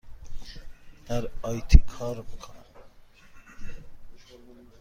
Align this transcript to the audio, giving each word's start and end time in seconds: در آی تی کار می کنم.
در 1.05 1.29
آی 1.41 1.61
تی 1.61 1.79
کار 1.79 2.15
می 2.31 2.37
کنم. 2.37 2.65